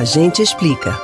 [0.00, 0.98] A gente explica.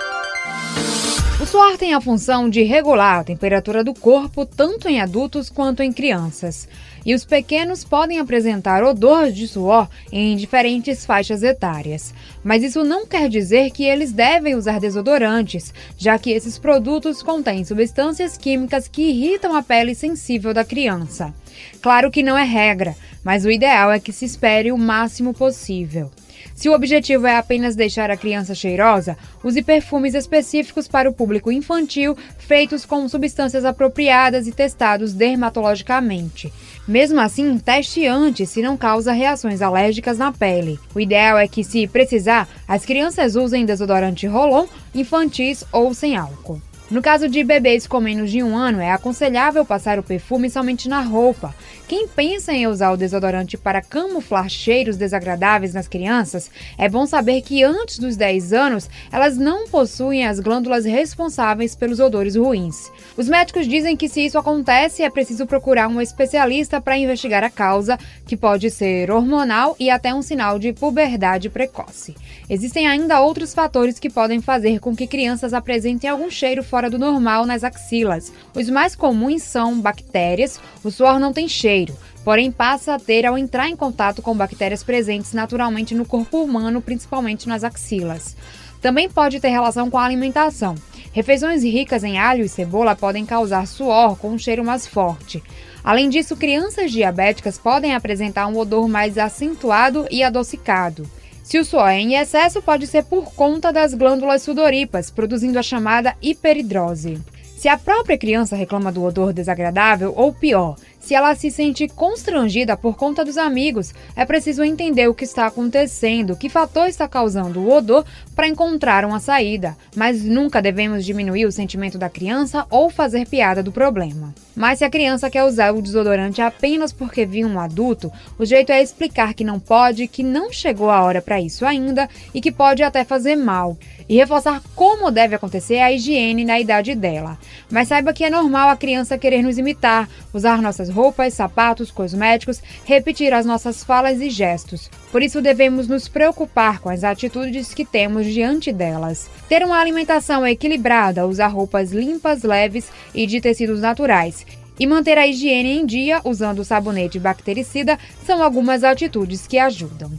[1.39, 5.83] O suor tem a função de regular a temperatura do corpo tanto em adultos quanto
[5.83, 6.67] em crianças.
[7.05, 12.15] E os pequenos podem apresentar odor de suor em diferentes faixas etárias.
[12.43, 17.67] Mas isso não quer dizer que eles devem usar desodorantes, já que esses produtos contêm
[17.67, 21.35] substâncias químicas que irritam a pele sensível da criança.
[21.83, 26.11] Claro que não é regra, mas o ideal é que se espere o máximo possível.
[26.55, 31.51] Se o objetivo é apenas deixar a criança cheirosa, use perfumes específicos para o público
[31.53, 36.53] infantil, feitos com substâncias apropriadas e testados dermatologicamente.
[36.87, 40.79] Mesmo assim, teste antes se não causa reações alérgicas na pele.
[40.95, 46.61] O ideal é que, se precisar, as crianças usem desodorante Rolon, infantis ou sem álcool.
[46.89, 50.89] No caso de bebês com menos de um ano, é aconselhável passar o perfume somente
[50.89, 51.53] na roupa.
[51.89, 57.43] Quem pensa em usar o desodorante para camuflar cheiros desagradáveis nas crianças, é bom saber
[57.43, 62.91] que antes dos 10 anos, elas não possuem as glândulas responsáveis pelos odores ruins.
[63.17, 67.51] Os médicos dizem que se isso acontece, é preciso procurar um especialista para investigar a
[67.51, 72.17] causa, que pode ser hormonal e até um sinal de puberdade precoce.
[72.51, 76.99] Existem ainda outros fatores que podem fazer com que crianças apresentem algum cheiro fora do
[76.99, 78.33] normal nas axilas.
[78.57, 81.76] Os mais comuns são bactérias, o suor não tem cheiro,
[82.25, 86.81] porém passa a ter ao entrar em contato com bactérias presentes naturalmente no corpo humano,
[86.81, 88.37] principalmente nas axilas.
[88.81, 90.75] Também pode ter relação com a alimentação.
[91.13, 95.43] Refeições ricas em alho e cebola podem causar suor com um cheiro mais forte.
[95.83, 101.09] Além disso, crianças diabéticas podem apresentar um odor mais acentuado e adocicado.
[101.43, 105.63] Se o suor é em excesso, pode ser por conta das glândulas sudoríparas, produzindo a
[105.63, 107.21] chamada hiperidrose.
[107.57, 112.77] Se a própria criança reclama do odor desagradável, ou pior, se ela se sente constrangida
[112.77, 117.61] por conta dos amigos, é preciso entender o que está acontecendo, que fator está causando
[117.61, 118.05] o odor
[118.35, 123.63] para encontrar uma saída, mas nunca devemos diminuir o sentimento da criança ou fazer piada
[123.63, 124.35] do problema.
[124.57, 128.73] Mas se a criança quer usar o desodorante apenas porque viu um adulto, o jeito
[128.73, 132.51] é explicar que não pode, que não chegou a hora para isso ainda e que
[132.51, 137.39] pode até fazer mal e reforçar como deve acontecer a higiene na idade dela.
[137.71, 142.63] Mas saiba que é normal a criança querer nos imitar, usar nossas roupas, sapatos, cosméticos,
[142.85, 144.91] repetir as nossas falas e gestos.
[145.13, 149.29] Por isso devemos nos preocupar com as atitudes que temos diante delas.
[149.49, 154.47] Ter uma alimentação equilibrada, usar roupas limpas, leves e de tecidos naturais
[154.79, 160.11] e manter a higiene em dia usando sabonete bactericida são algumas atitudes que ajudam.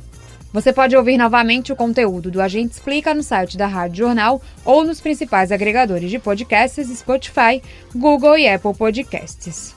[0.53, 4.83] Você pode ouvir novamente o conteúdo do Agente Explica no site da Rádio Jornal ou
[4.83, 7.61] nos principais agregadores de podcasts Spotify,
[7.93, 9.76] Google e Apple Podcasts.